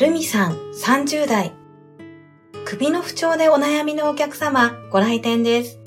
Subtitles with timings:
[0.00, 1.52] ルミさん30代。
[2.64, 5.78] 首の不調でお悩みのお客様ご来店です。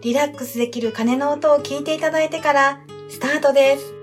[0.00, 3.94] リラックスできる鐘の音を聞いていただいてからスタートです。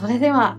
[0.00, 0.58] それでは、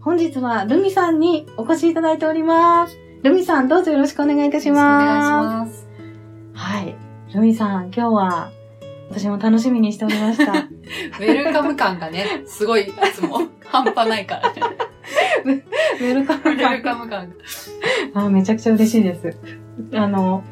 [0.00, 2.96] 本日はルミさんにお越しいただいております。
[3.22, 5.04] ルミさん、どうぞよろしくお願いいたします。
[5.04, 5.86] お願いします。
[6.54, 6.96] はい。
[7.34, 8.50] ルミさん、今日は
[9.10, 10.52] 私も楽しみにしておりました。
[10.52, 14.60] ウェルカム感がね、すごい、いつも 半端ないからね。
[16.00, 16.52] ウェルカム感。
[16.54, 17.32] ウェルカム感
[18.14, 19.36] あめちゃくちゃ嬉しいです。
[19.94, 20.42] あの、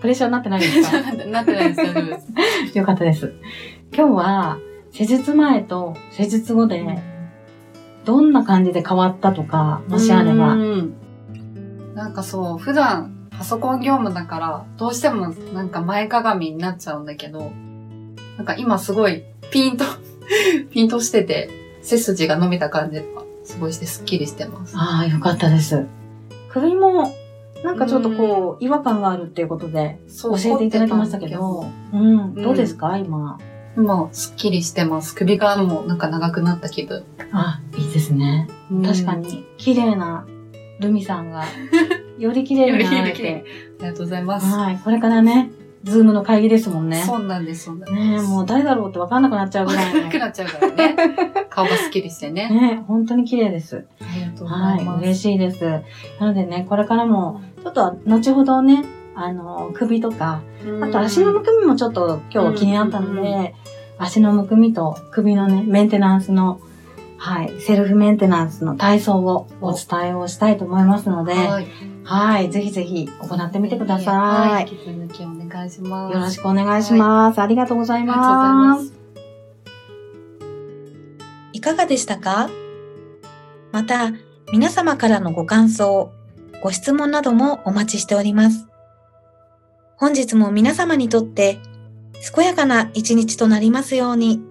[0.00, 1.00] プレッシャーになってないですか？
[1.26, 2.20] なってないです、大丈夫で
[2.72, 2.78] す。
[2.78, 3.34] よかったです。
[3.94, 4.58] 今日は、
[4.92, 6.98] 施術前と施術後で、
[8.04, 10.56] どんな感じで変わったとか、もしあれば。
[11.94, 17.52] なんかそう、普段、パソコン業務だから、どうしてもなんか前かがみになっちゃうんだけど、
[18.40, 19.84] なんか今すごいピンと
[20.72, 21.50] ピンとしてて、
[21.82, 23.04] 背筋が伸びた感じが
[23.44, 24.74] すごいしてスッキリしてます。
[24.78, 25.84] ああ、よかったです。
[26.48, 27.12] 首も、
[27.62, 33.38] なんかちょっとこう、違和感があるっていうことで、教えていただきましたけど、うん、どうですか、今？
[33.76, 35.14] 今、すっきりしてます。
[35.14, 37.04] 首がもうなんか長くなった気分。
[37.32, 38.48] あ、いいですね。
[38.82, 40.24] 確かに、綺麗な
[40.80, 41.44] ルミさんが、
[42.18, 43.44] より綺麗になって。
[43.80, 44.46] ありがとうございます。
[44.46, 44.78] はい。
[44.82, 45.50] これからね、
[45.84, 47.02] Zoom の会議ですもんね。
[47.02, 48.22] そうなんです、そうなんです。
[48.24, 49.92] ねもう誰だろうって分かんなくなっちゃうぐらい。
[49.92, 50.96] 分かんなくなっちゃうからね。
[51.48, 52.48] 顔がスッキリしてね。
[52.48, 53.86] ね本当に綺麗です。
[54.00, 54.88] ありがとうございます。
[54.88, 55.64] はい、嬉しいです。
[56.20, 60.42] なのでね、これからも、ちょっと後ほどね、あの、首とか、
[60.82, 63.54] あと足のむくみもちょっと今日気になったので、
[63.98, 66.60] 足のむくみと首のね、メンテナンスの
[67.22, 71.66] はい、セルフメンテナンスの体操をお伝えをしたいと思いますので、はい、
[72.02, 74.16] はい、ぜひぜひ行ってみてください。
[74.52, 76.14] はい、引き続きお願いします。
[76.14, 77.38] よろしくお願いします。
[77.38, 78.16] はい、ありがとうございます。
[78.16, 79.00] ありがとうございます。
[81.52, 82.48] いかがでしたか？
[83.70, 84.12] また、
[84.50, 86.10] 皆様からのご感想、
[86.62, 88.66] ご質問などもお待ちしております。
[89.98, 91.58] 本日も皆様にとって
[92.34, 94.42] 健やかな一日となりますように。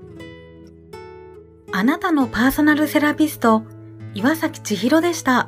[1.79, 3.63] あなたのパーソナルセラピスト、
[4.13, 5.47] 岩崎千尋でした。